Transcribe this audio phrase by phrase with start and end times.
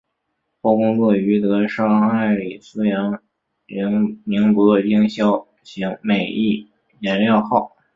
[0.63, 3.21] 后工作于德商爱礼司洋
[3.67, 7.75] 行宁波经销行美益颜料号。